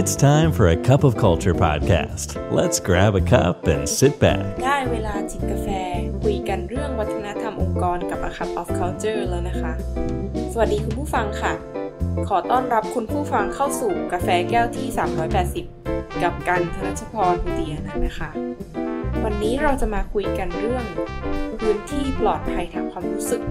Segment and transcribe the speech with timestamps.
[0.00, 2.28] It's time for a cup of culture podcast.
[2.52, 4.44] Let's grab a cup and sit back.
[4.64, 5.68] ได้เวลาจิบกาแฟ
[6.22, 9.72] คุยกันเรื่องวัฒนธรรมองค์กรกับ A Cup of Culture แล้วนะคะ
[10.52, 11.52] สวัสดีคุณผู้ฟังค่ะ
[12.28, 14.86] ขอต้อนรับคุณผู้ฟังเข้าสู่กาแฟแก้วที่
[15.54, 18.30] 380 กับกันธนชพรพุติยนนะคะ
[19.24, 20.84] วันนี้เราจะมาคุยกันเรื่อง
[21.60, 23.42] พื้นที่ปลอดภัยทางความรู้สึก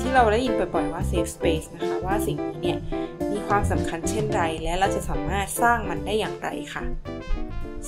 [0.00, 2.78] ที่เราได้ยินบ่อยๆว่า safe space นะคะ ว่าสิ่งนี้เนี่ย
[3.48, 6.84] ความสำคัญเช่นไร และเราจะสามารถสร้างมันได้อย่างไรค่ะ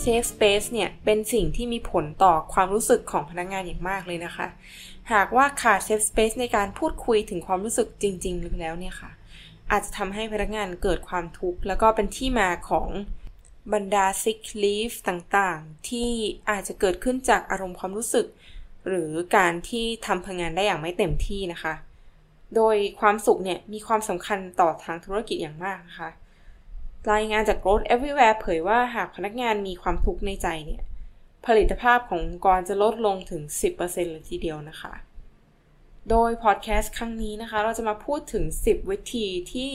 [0.03, 4.47] Safe Space เนี่ยเป็นสิ่งที่มีผลต่อความรู้สึกของพนักงานอย่างมากเลยนะคะ
[5.13, 9.11] หากว่าขาด Safe Space ในการพูดคุยถึงความรู้สึกจริงๆแล้วเนี่ยค่ะ
[9.71, 12.89] อาจจะทำให้พนักงานเกิดความทุกข์แล้วก็เป็นที่มาของ
[13.73, 16.11] บรรดา sick leave ต่างๆ ที่
[16.51, 18.27] อาจจะเกิดขึ้นจากอารมณ์ความรู้สึก
[18.87, 21.75] หรือการที่ทำพงานได้อย่างไม่เต็มที่นะคะ
[22.57, 26.11] โดยความสุขเนี่ยมีความสำคัญต่อทางธุรกิจอย่างมากนะคะ
[27.13, 30.83] รายงานจาก Growth Everywhere เผยว่าหากพนักงานมีความทุกข์ในใจเนี่ย
[31.47, 33.43] ผลิตภาพขององค์กรจะลดลงถึง
[33.77, 34.93] 10%เลยทีเดียวนะคะ
[36.11, 39.73] โดยพอดแคสต์ครั้งนี้นะคะ เราจะมาพูดถึง 10 วิธีที่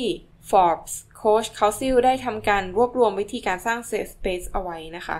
[0.49, 5.17] Forbes Coach Council ได้ทำการรวบรวมวิธีการสร้าง Safe Space เอาไว้นะคะ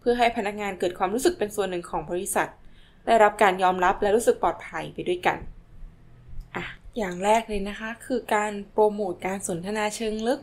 [0.00, 2.48] เพื่อให้พนักงานเกิดความรู้สึกเป็นส่วนหนึ่งของบริษัท
[3.06, 5.38] ได้รับการยอมรับและรู้สึกปลอดภัยไปด้วยกัน
[6.56, 6.64] อะ
[6.96, 10.40] อย่างแรกเลยนะคะ คือการโปรโมทการสนทนาเชิงลึก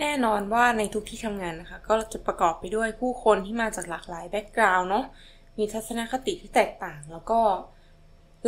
[0.00, 5.04] แน่นอนว่าในทุกที่ทำงานนะคะ ก็จะประกอบไปด้วยผู้คนที่มาจากหลากหลายแบ็กกราวน์เนาะ
[5.58, 7.40] มีทัศนคติที่แตกต่างแล้วก็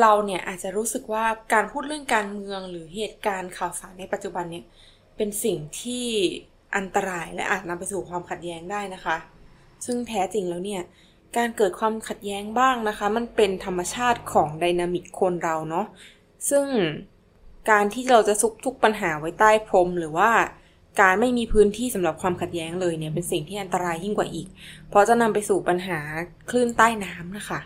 [0.00, 4.64] เราเนี่ยอาจจะรู้สึกว่าการพูดเรื่องการเมืองหรือเหตุการณ์ข่าวสารในปัจจุบันเนี่ย
[5.16, 6.06] เป็นสิ่งที่
[6.76, 9.16] อันตรายและอาจนำไปสู่ความขัดแย้งได้นะคะ
[9.84, 10.82] ซึ่งแท้จริงแล้วเนี่ย
[11.36, 15.86] การเกิดความขัดแย้งบ้างนะคะ มันเป็นธรรมชาติของไดนามิกคนเราเนาะ
[16.50, 16.66] ซึ่ง
[17.70, 20.30] การที่เราจะซุกทุกปัญหาไว้ใต้พรมหรือว่า
[21.00, 24.48] การไม่มีพื้นที่สำหรับความขัดแย้งเลยเนี่ยเป็นสิ่งที่อันตรายยิ่งกว่าอีก
[24.88, 25.98] เพราะจะนำไปสู่ปัญหา
[26.50, 27.60] คลื่นใต้น้ำนะคะ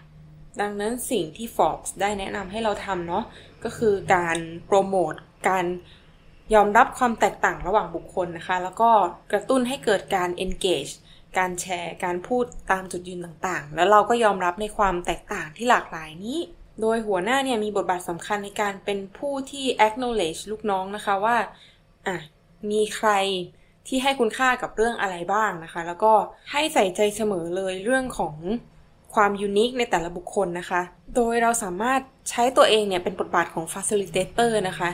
[0.60, 3.24] ดังนั้นสิ่งที่ Forbes ได้แนะนำให้เราทำเนาะ
[3.64, 5.14] ก็คือการโปรโมท
[5.48, 5.64] การ
[6.54, 8.90] ยอมรับความแตกต่างระหว่างบุคคลนะคะ แล้วก็
[9.32, 10.92] กระตุ้นให้เกิดการ engage
[11.38, 16.38] การแชร์ การพูดตามจุดยืนต่างๆ แล้วเราก็ยอมรับในความแตกต่างที่หลากหลายนี้
[16.80, 21.36] โดยหัวหน้าเนี่ยมีบทบาทสำคัญในการเป็นผู้ที่ acknowledge ลูกน้องนะคะว่า
[22.06, 22.16] อะ
[22.70, 23.10] มีใคร
[23.88, 26.12] ที่ให้คุณค่ากับเรื่องอะไรบ้างนะคะ แล้วก็
[26.52, 28.36] ให้ใส่ใจเสมอเลยเรื่องของ
[29.14, 30.80] ความยูนิคในแต่ละบุคคลนะคะ
[31.16, 34.90] โดยเราสามารถใช้ตัวเองเนี่ยเป็นบทบาทของ facilitator นะคะ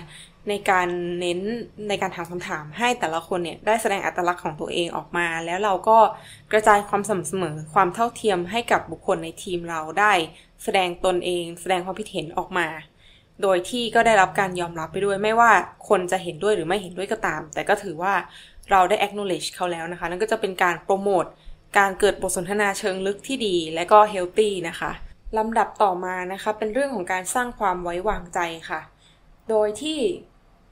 [0.48, 0.88] ในการ
[1.20, 1.40] เน้น
[1.88, 5.98] ในการถามคำถามให้แต่ละคนเนี่ยได้แสดงอัตลักษณ์ของตัวเองออกมา แล้วเราก็
[6.52, 10.12] กระจายความสม่ำเสมอความเท่าเทียมให้กับบุคคลในทีมเราได้
[10.66, 12.66] แสดงตนเอง แสดงความคิดเห็นออกมา
[13.42, 15.52] โดยที่ก็ได้รับการยอมรับไปด้วยไม่ว่า
[15.88, 18.14] คนจะเห็นด้วยหรือไม่เห็นด้วยก็ตาม แต่ก็ถือว่า
[18.70, 21.24] เราได้ acknowledge เขาแล้วนะคะ นั่นก็จะเป็นการโปรโมท
[21.78, 24.92] การเกิดบทสนทนาเชิงลึกที่ดีและก็ healthy นะคะ
[25.38, 28.40] ลำดับต่อมานะคะเป็นเรื่องของการสร้างความไว้วางใจ
[28.70, 28.80] ค่ะ
[29.50, 29.98] โดยที่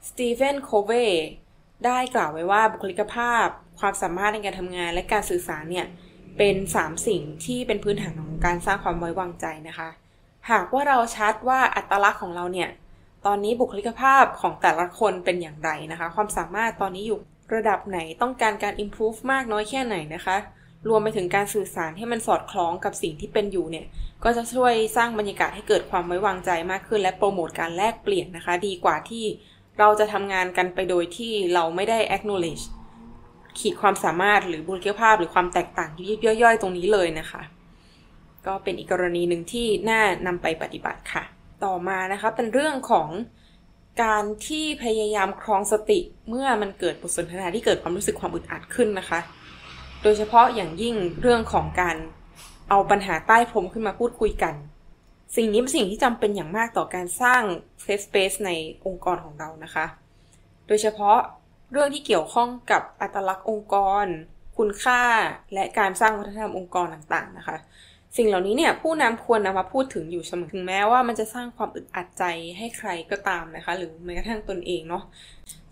[0.09, 0.91] สตีเฟนโคเว
[1.85, 3.47] ได้กล่าวไว้ว่าบุคลิกภาพ
[3.79, 5.85] ความสามารถในการทำงานและการสื่อสารเนี่ย
[6.37, 9.89] เป็น 3 สิ่งที่เป็นพื้นฐานของการสร้างความไว้วางใจนะคะ
[10.51, 12.69] หากว่าเราชัดว่าอัตลักษณ์ของเราเนี่ย
[13.25, 17.19] ตอนนี้บุคลิกภาพของแต่ละคนเป็นอย่างไรนะคะ ความสามารถตอนนี้อยู่
[17.55, 20.37] ระดับไหนต้องการการ improve มากน้อยแค่ไหนนะคะ
[20.89, 23.85] รวมไปถึงการสื่อสารให้มันสอดคล้องกับสิ่งที่เป็นอยู่เนี่ย
[24.23, 29.25] ก็จะช่วยสร้างบรรยากาศให้เกิดความไว้วางใจมากขึ้น และโปรโมทการแลกเปลี่ยนนะคะ ดีกว่าที่
[29.79, 32.63] เราจะทำงานกันไปโดยที่เราไม่ได้ acknowledge
[33.59, 37.41] ขีดความสามารถหรือบุคลิกภาพหรือความแตกต่างยิบย่อยๆ ตรงนี้เลยนะคะ
[38.45, 41.23] ก็เป็นอีกกรณีหนึ่งที่น่านำไปปฏิบัติค่ะ
[41.65, 43.09] ต่อมานะคะเป็นเรื่องของ
[44.03, 45.99] การที่พยายามครองสติ
[46.29, 49.19] เมื่อมันเกิดบทสนทนาที่เกิดความรู้สึกความอึดอัดขึ้นนะคะ
[50.03, 51.97] โดยเฉพาะอย่างยิ่งเรื่องของการ
[52.69, 54.55] เอาปัญหาใต้พรมขึ้นมาพูดคุยกัน
[55.35, 57.41] สิ่งนี้เป็นสิ่งที่จำเป็นอย่างมากต่อการสร้าง
[57.85, 58.51] safe space ใน
[58.85, 59.85] องค์กรของเรานะคะ
[60.67, 61.17] โดยเฉพาะ
[61.75, 64.05] เรื่องที่เกี่ยวข้องกับอัตลักษณ์องค์กร
[64.57, 65.01] คุณค่า
[65.53, 67.57] และการสร้างวัฒนธรรมองค์กรต่างๆนะคะ
[68.17, 72.23] สิ่งเหล่านี้เนี่ยผู้นำควรนำมาพูดถึงอยู่เสมอถึงแม้ว่ามันจะสร้างความอึดอัดใจ
[72.57, 75.03] ให้ใครก็ตามนะคะ หรือแม้กระทั่งตนเองเนาะ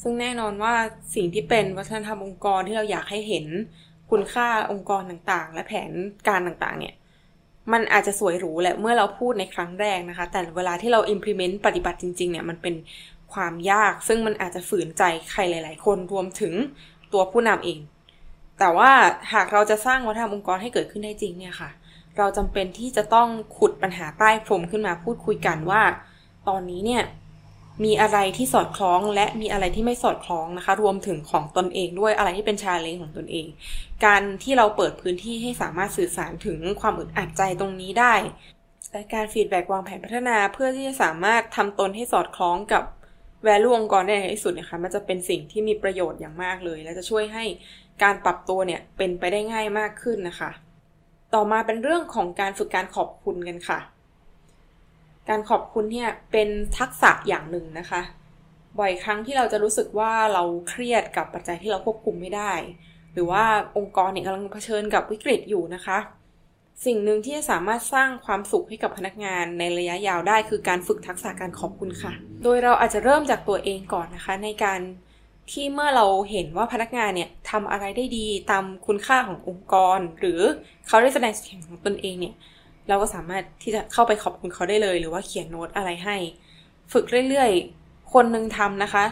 [0.01, 0.73] ซึ่งแน่นอนว่า
[1.15, 3.45] สิ่งที่เป็นวัฒนธรรมองค์กรที่เราอยากให้เห็น
[4.11, 5.91] คุณค่าองค์กรต่างๆ และแผน
[6.27, 6.95] การต่างๆ เนี่ย
[7.73, 12.75] มันอาจจะสวยหรูแหละเมื่อเราพูดในครั้งแรกนะคะ แต่เวลาที่เรา implement ปฏิบัติจริงๆ เนี่ย มันเป็น
[13.33, 16.53] ความยาก ซึ่งมันอาจจะฝืนใจใครหลาย ๆ คนรวมถึง
[17.13, 17.79] ตัวผู้นำเอง
[18.59, 18.91] แต่ว่า
[19.33, 21.69] หากเราจะสร้างวัฒนธรรมองค์กรให้เกิดขึ้นได้จริงเนี่ยค่ะ
[22.17, 23.27] เราจำเป็นที่จะต้อง
[23.57, 25.81] ขุดปัญหาใต้พรมขึ้นมาพูดคุยกันว่า
[26.47, 27.03] ตอนนี้เนี่ย
[27.83, 33.47] มีอะไรที่สอดคล้องและมีอะไรที่ไม่สอดคล้องนะคะ รวมถึงของตนเองด้วยอะไรที่เป็น challenge ของตนเอง
[34.05, 38.13] การที่เราเปิดพื้นที่ให้สามารถสื่อสารถึงความอึดอัดใจตรงนี้ได้
[38.91, 42.83] และการ feedback วางแผนพัฒนาเพื่อที่จะสามารถทำตนให้สอดคล้องกับ
[43.43, 47.43] value องค์กรได้ในที่สุดนะคะมันจะเป็นสิ่งที่มีประโยชน์อย่างมากเลย และจะช่วยให้
[48.03, 50.51] การปรับตัวเนี่ยเป็นไปได้ง่ายมากขึ้นนะคะ
[51.33, 53.79] ต่อมาเป็นเรื่องของการฝึกการขอบคุณกันค่ะ
[55.29, 58.01] การขอบคุณเนี่ยเป็นทักษะอย่างหนึ่งนะคะ
[58.79, 62.53] บ่อยครั้งที่เราจะรู้สึกว่าเราเครียดกับปัจจัยที่เราควบคุมไม่ได้
[63.13, 63.43] หรือว่า
[63.77, 65.97] องค์กรเนี่ยกำลังเผชิญกับวิกฤตอยู่นะคะ
[66.85, 74.79] สิ่งหนึ่งที่จะสามารถสร้างความสุขให้กับพนักงานในระยะยาวได้คือการฝึกทักษะการขอบคุณค่ะ โดยเราอาจจะเริ่มจากตัวเองก่อนนะคะ ในการ
[75.51, 80.41] ที่เมื่อเราเห็นว่าพนักงานเนี่ยทำอะไรได้ดีตามคุณค่าขององค์กร หรือ
[80.87, 82.35] เขาได้แสดงสิ่งของตนเองเนี่ย
[82.87, 86.17] เราก็สามารถที่จะเข้าไปขอบคุณเขาได้เลย หรือว่าเขียนโน้ตอะไรให้
[86.93, 89.03] ฝึกเรื่อยๆ คนหนึ่งทำนะคะ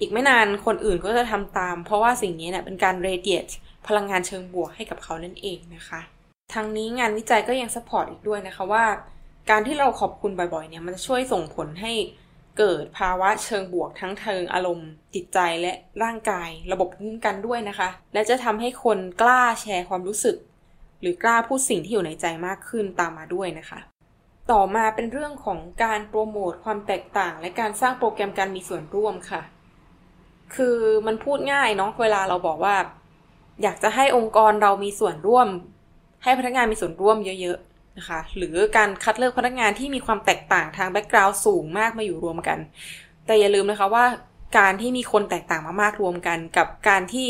[0.00, 3.52] อีกไม่นานคนอื่นก็จะทำตาม เพราะว่าสิ่งนี้เนี่ยเป็นการ radiate
[3.86, 6.00] พลังงานเชิงบวกให้กับเขานั่นเองนะคะ
[6.54, 8.84] ทั้งนี้งานวิจัยก็ยัง support อีกด้วยนะคะว่า
[9.50, 11.92] การที่เราขอบคุณบ่อยๆเนี่ยมันจะช่วยส่งผลให้
[12.58, 15.72] เกิดภาวะเชิงบวกทั้งเชิงอารมณ์จิตใจและ
[16.02, 20.36] ร่างกาย ระบบภูมิคุ้มกันด้วยนะคะ และจะทำให้คนกล้าแชร์ความรู้สึก
[21.00, 23.78] หรือกล้าพูดสิ่งที่อยู่ในใจมากขึ้นตามมาด้วยนะคะ
[24.50, 29.42] ต่อมาเป็นเรื่องของการโปรโมทความแตกต่าง และการสร้างโปรแกรมการมีส่วนร่วมค่ะ
[30.54, 32.76] คือมันพูดง่ายเนาะเวลาเราบอกว่า
[33.62, 35.48] อยากจะให้องค์กรเรามีส่วนร่วม
[36.24, 42.58] ให้พนักงานมีส่วนร่วมเยอะๆนะคะ หรือการคัดเลือกพนักงานที่มีความแตกต่างทางแบ็กกราวด์สูงมากมาอยู่รวมกัน
[43.26, 44.04] แต่อย่าลืมนะคะว่า
[44.58, 47.28] การที่มีคนแตกต่างมากๆรวมกันกับการที่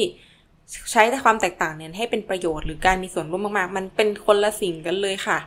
[0.93, 5.38] ใช้แต่ความแตกต่างเนี่ยให้เป็นประโยชน์หรือการมีส่วนร่วมมากๆ มันเป็นคนละสิ่งกันเลยค่ะ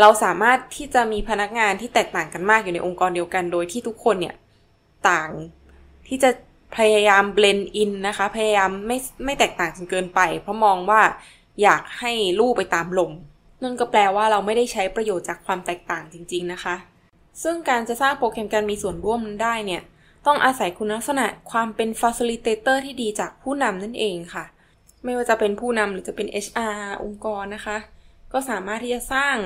[0.00, 4.34] เราสามารถที่จะมีพนักงานที่แตกต่างกันมากอยู่ในองค์กรเดียวกัน โดยที่ทุกคนเนี่ย
[5.08, 5.28] ต่าง
[6.08, 6.30] ที่จะ
[6.76, 11.00] พยายามเบลนด์อินนะคะ พยายามไม่ไม่แตกต่างจนเกินไป เพราะมองว่า
[11.62, 13.12] อยากให้ลู่ไปตามลม
[13.62, 16.76] นั่นก็แปลว่าเราไม่ได้ใช้ประโยชน์จากความแตกต่างจริง ๆนะคะ
[17.42, 19.82] ซึ่งการจะสร้างโปรแกรมการมีส่วนร่วมนั้นได้เนี่ย
[20.26, 24.44] ต้องอาศัยคุณลักษณะความเป็น facilitator ที่ดีจากผู้นำนั่นเองค่ะ
[25.04, 27.78] ไม่ว่าจะเป็นผู้นำหรือจะเป็น HR องค์กรนะคะ
[28.32, 29.36] ก็สามารถที่จะสร้าง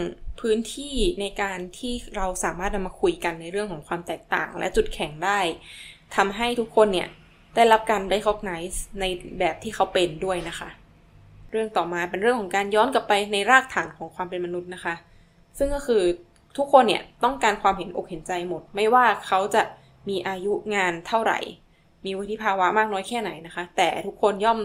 [0.40, 5.40] พื้นที่ในการที่เราสามารถนำมาคุยกันในเรื่องของความแตกต่าง และจุดแข็งได้
[6.16, 7.08] ทำให้ทุกคนเนี่ย
[7.54, 9.04] ได้รับการ recognize ใน
[9.38, 10.68] แบบที่เขาเป็นด้วยนะคะ
[11.56, 14.94] รื่องต่อมาเป็นเรื่องของการย้อนกลับไปในรากฐานของความเป็นมนุษย์นะคะ
[15.58, 16.02] ซึ่งก็คือ
[16.56, 19.62] ทุกคนเนี่ยต้องการความเห็นอกเห็นใจหมด ไม่ว่าเขาจะ
[20.08, 21.38] มีอายุงานเท่าไหร่
[22.04, 24.58] มีวุฒิภาวะมากน้อยแค่ไหนนะคะ แต่ทุกคนย่อม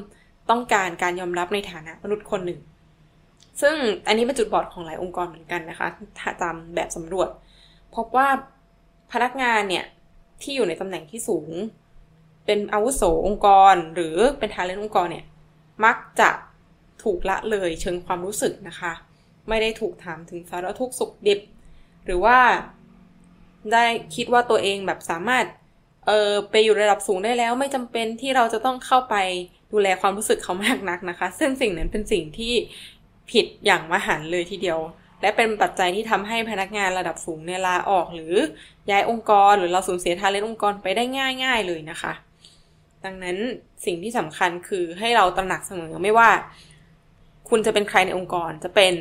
[0.49, 2.59] ต้องการการยอมรับในฐานะมนุษย์คนหนึ่ง
[3.61, 3.75] ซึ่ง
[4.07, 5.87] อันนี้เป็นจุดบอดของหลายองค์กรเหมือนกันนะคะ
[6.19, 7.29] ถ้าตามแบบสำรวจ
[7.95, 8.27] พบว่า
[9.11, 9.85] พนักงานเนี่ย
[10.41, 11.49] ที่อยู่ในตำแหน่งที่สูง
[12.45, 15.25] เป็นอาวุโสองค์กร หรือเป็นทาเลนต์องค์กรเนี่ย
[15.85, 16.29] มักจะ
[17.03, 18.93] ถูกละเลยเชิงความรู้สึกนะคะ
[19.49, 21.39] ไม่ได้ถูกถามถึงสารทุกสุขดิบ
[22.05, 22.37] หรือว่า
[23.73, 25.45] ได้คิดว่าตัวเองแบบสามารถ
[26.07, 29.15] เออไปอยู่ระดับสูงได้แล้วไม่จำเป็นที่เราจะต้องเข้าไป
[29.71, 32.53] ดูแลความรู้สึกเขามากนักนะคะ ซึ่งสิ่งนั้นเป็นสิ่งที่
[33.31, 34.79] ผิดอย่างมหันเลยทีเดียว
[35.21, 38.35] และเป็นปัจจัยที่ทำให้พนักงานระดับสูงเนี่ยลาออกหรือ
[38.89, 41.03] ย้ายองค์กรหรือเราสูญเสียทาเลนองค์กรไปได้
[41.43, 42.13] ง่าย ๆเลยนะคะ
[43.05, 43.37] ดังนั้น
[43.85, 46.29] สิ่งที่สำคัญคือให้เราตระหนักเสมอไม่ว่า
[47.51, 48.93] คุณจะเป็นใครในองค์กร จะเป็น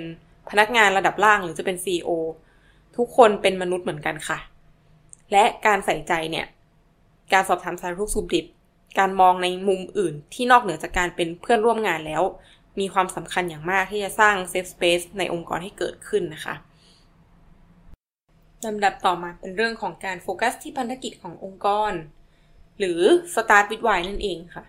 [0.50, 2.10] พนักงานระดับล่างหรือจะเป็น CEO
[2.96, 4.38] ทุกคนเป็นมนุษย์เหมือนกันค่ะ
[5.32, 6.46] และการใส่ใจเนี่ย
[7.32, 8.46] การสอบถามสารทุกสุขดิบ
[8.98, 12.22] การมองในมุมอื่นที่นอกเหนือจากการเป็นเพื่อนร่วมงานแล้ว
[12.80, 16.54] มีความสำคัญอย่างมากที่จะสร้างเซฟสเปซในองค์กรให้เกิดขึ้นนะคะ
[18.66, 21.92] ลำดับต่อมาเป็นเรื่องของการโฟกัสที่พันธกิจขององค์กร
[22.78, 23.00] หรือ
[23.34, 24.64] Start with Why นั่นเองค่ะ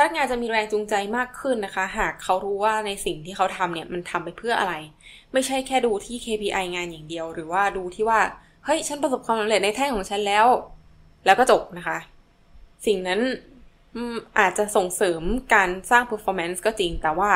[0.00, 4.74] พนักงานจะมีแรงจูงใจมากขึ้นนะคะ หากเขารู้ว่าในสิ่งที่เขาทำเนี่ยมันทำไปเพื่ออะไร
[5.32, 8.20] ไม่ใช่แค่ดูที่ KPI งานอย่างเดียว หรือว่าดูที่ว่า
[8.64, 10.46] เฮ้ยฉันประสบความสำเร็จในแท่งของฉันแล้ว
[11.26, 11.98] แล้วก็จบนะคะ
[12.86, 13.20] สิ่งนั้น
[14.38, 15.22] อาจจะส่งเสริม
[15.54, 17.32] การสร้าง performance ก็จริง แต่ว่า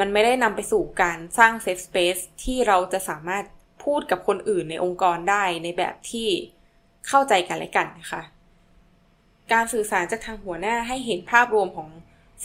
[0.00, 3.44] มันไม่ได้นำไปสู่การสร้าง safe space ที่เราจะสามารถ
[3.84, 6.28] พูดกับคนอื่นในองค์กรได้ในแบบที่
[7.08, 8.22] เข้าใจกันและกันนะคะ
[9.52, 11.88] การสื่อสารจากทางหัวหน้าให้เห็นภาพรวมของ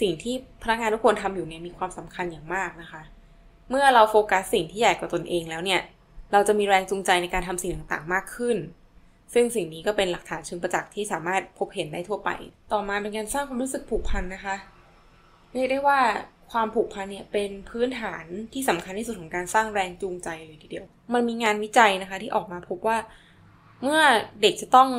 [0.02, 3.02] สิ่งที่พนักงานทุกคนทำอยู่เนี่ยมีความสำคัญอย่างมากนะคะ
[3.70, 5.82] เมื่อเราโฟกัสสิ่งที่ใหญ่กว่าตนเองแล้วเนี่ย
[6.34, 8.58] เราจะมีแรงจูงใจในการทำสิ่งต่างๆ มากขึ้น
[9.34, 12.30] ซึ่งสิ่งนี้ก็เป็นหลักฐานเชิงประจักษ์ที่สามารถพบเห็นได้ทั่วไป
[12.74, 14.56] ต่อมาเป็นการสร้างความรู้สึกผูกพันนะคะ
[15.54, 16.00] เรียกได้ว่า
[16.52, 22.98] ความผูกพันเนี่ยเป็นพื้นฐานที่สำคัญที่สุดของการสร้างแรงจูงใจเลยทีเดียว มันมีงานวิจัยนะคะ ที่ออกมาพบว่า
[23.84, 24.02] เมื่อ
[24.42, 24.90] เด็กจะต้อง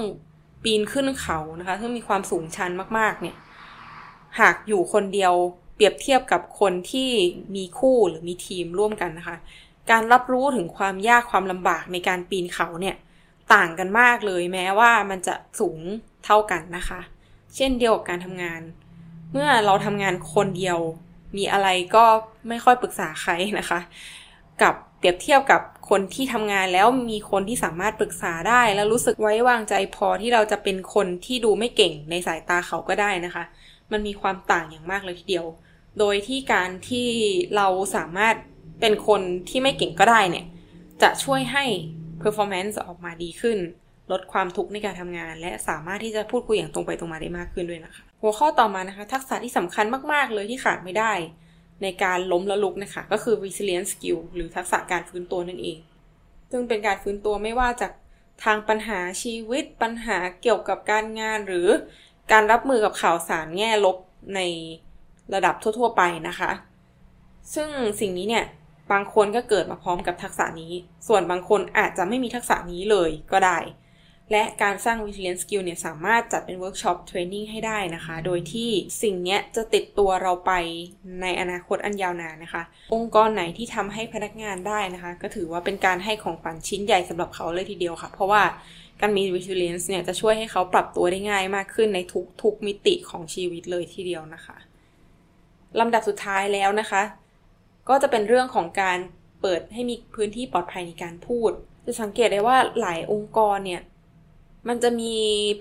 [0.65, 3.37] ปีนขึ้นเขานะคะซึ่งมีความสูงชันมากๆ เนี่ย
[4.41, 5.33] หากอยู่คนเดียว
[5.75, 7.11] เปรียบเทียบกับคนที่
[7.57, 9.37] มีคู่หรือมีทีมร่วมกันนะคะ
[9.91, 12.97] การรับรู้ถึงความยากความลำบากในการปีนเขาเนี่ย
[13.55, 15.79] ต่างกันมากเลยแม้ว่ามันจะสูง
[16.25, 17.01] เท่ากันนะคะ
[17.57, 18.61] เช่นเดียวกับการทำงาน
[19.33, 20.79] เมื่อเราทำงานคนเดียว
[21.37, 22.05] มีอะไรก็
[22.49, 23.81] ไม่ค่อยปรึกษาใครนะคะ
[24.63, 33.45] กับ รียบเทียบกับคนที่ทำงานแล้วมีคนที่สามารถปรึกษาได้ แล้วรู้สึกไว้วางใจพอที่เราจะเป็นคนที่ดูไม่เก่งในสายตาเขาก็ได้นะคะ
[33.93, 35.47] มันมีความต่างอย่างมากเลยทีเดียว
[35.99, 37.09] โดยที่การที่
[37.57, 38.35] เราสามารถ
[38.81, 40.47] เป็นคนที่ไม่เก่งก็ได้เนี่ย
[41.03, 41.65] จะช่วยให้
[42.23, 43.59] performance ออกมาดีขึ้น
[44.13, 51.13] ลดความทุกข์ในการทำงาน และสามารถที่จะพูดคุยอย่างตรงไปตรงมาได้มากขึ้นด้วยนะคะ หัวข้อต่อมานะคะ ทักษะที่สำคัญมากๆเลยที่ขาดไม่ได้
[51.83, 55.79] ในการล้มและลุกนะคะ ก็คือ resilience skill หรือทักษะการฟื้นตัวนั่นเอง
[56.51, 57.93] ซึ่งเป็นการฟื้นตัวไม่ว่าจาก
[58.45, 61.69] ทางปัญหาชีวิตปัญหาเกี่ยวกับการงานหรือ
[62.33, 63.97] การรับมือกับข่าวสารแง่ลบ
[64.35, 64.41] ใน
[65.35, 66.51] ระดับทั่ว ๆ ไปนะคะ
[67.55, 67.69] ซึ่ง
[68.01, 68.45] สิ่งนี้เนี่ย
[68.93, 70.73] บางคนก็เกิดมาพร้อมกับทักษะนี้
[71.09, 73.59] ส่วนบางคนอาจจะไม่มีทักษะนี้เลยก็ได้
[74.33, 78.71] และการสร้าง resilience skill เนี่ยสามารถจัดเป็น workshop training ให้ได้นะคะ โดยที่
[79.03, 80.53] สิ่งนี้จะติดตัวเราไป
[81.23, 82.63] ในอนาคตอันยาวนานนะคะ
[82.95, 88.43] องค์กรไหนที่ทำให้พนักงานได้นะคะ ก็ถือว่าเป็นการให้ของขวัญชิ้นใหญ่สำหรับเขาเลยทีเดียวค่ะ เพราะว่า
[89.01, 94.57] การมี resilience เนี่ยจะช่วยให้เขาปรับตัวได้ง่ายมากขึ้นในทุกทุกมิติของชีวิตเลยทีเดียวนะคะ
[95.81, 97.03] ลำดับสุดท้ายแล้วนะคะ
[97.89, 98.99] ก็จะเป็นเรื่องของการ
[99.41, 101.51] เปิดให้มีพื้นที่ปลอดภัยในการพูด
[101.85, 103.83] จะสังเกตได้ว่าหลายองค์กรเนี่ย
[104.69, 105.15] มันจะมี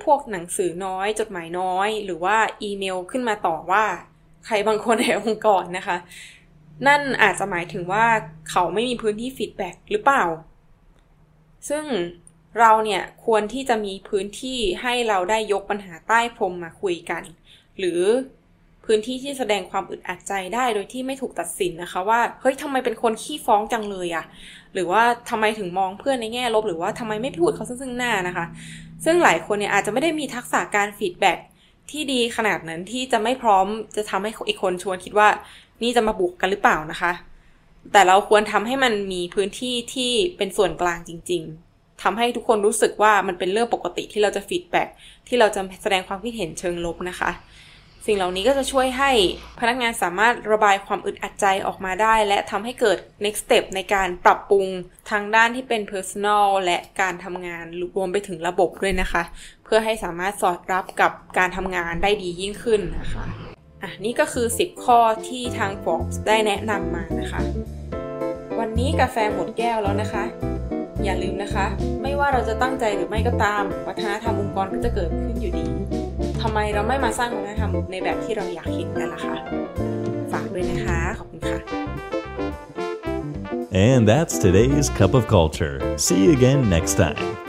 [0.04, 3.84] พวกหนังสือน้อย จดหมายน้อย หรือว่าอีเมลขึ้นมาต่อว่า
[4.46, 5.98] ใครบางคนในองค์กรนะคะ
[6.88, 8.06] นั่นอาจจะหมายถึงว่า
[8.50, 10.24] เขาไม่มีพื้นที่ feedback หรือเปล่า
[11.70, 11.86] ซึ่ง
[12.60, 17.24] เราเนี่ยควรที่จะมีพื้นที่ให้เราได้ยกปัญหาใต้พรมมาคุยกัน
[17.80, 18.02] หรือ
[18.86, 24.26] พื้นที่ที่แสดงความอึดอัดใจได้โดยที่ไม่ถูกตัดสินนะคะ ว่าเฮ้ยทำไมเป็นคนขี้ฟ้องจังเลยอะ
[24.74, 28.46] หรือว่าทำไมถึงมองเพื่อนในแง่ลบ หรือว่าทำไมไม่พูดเขาซึ่งหน้านะคะ
[29.06, 31.38] ซึ่งหลายคนเนี่ยอาจจะไม่ได้มีทักษะการ feedback
[31.92, 35.28] ที่ดีขนาดนั้นที่จะไม่พร้อมจะทำให้อีกคนชวนคิดว่า
[35.84, 37.12] นี่จะมาบุกกันหรือเปล่านะคะ
[37.92, 44.88] แต่เราควรทำให้มันมีพื้นที่ที่เป็นส่วนกลางจริง ๆทำให้ทุกคนรู้สึกว่ามันเป็นเรื่องปกติที่เราจะ feedback
[45.28, 47.32] ที่เราจะแสดงความคิดเห็นเชิงลบนะคะ
[48.08, 49.12] สิ่งเหล่านี้ก็จะช่วยให้
[49.60, 54.68] พนักงานสามารถระบายความอึดอัดใจออกมาได้ และทำให้เกิด next step ในการปรับปรุง
[55.12, 59.24] ทางด้านที่เป็น personal และการทำงานรวมไปถึงระบบด้วยนะคะ
[59.66, 63.26] เพื่อให้สามารถสอดรับกับการทำงานได้ดียิ่งขึ้นนะคะ
[63.82, 67.42] อะนี่ก็คือ 10 ข้อที่ทาง Forbes ได้แนะนำมานะคะ
[68.60, 70.24] วันนี้กาแฟหมดแก้วแล้วนะคะ
[71.04, 71.66] อย่าลืมนะคะ
[72.02, 75.66] ไม่ว่าเราจะตั้งใจหรือไม่ก็ตาม วัฒนธรรมองค์กรก็จะเกิดขึ้นอยู่ดี
[76.44, 79.36] ทำไมเราไม่มาสร้างวัฒนธรรมในแบบที่เราอยากเห็นกันล่ะคะ
[80.32, 81.60] ฝากด้วยนะคะ ขอบคุณค่ะ
[83.88, 85.76] And that's today's Cup of Culture.
[85.98, 87.43] See you again next time.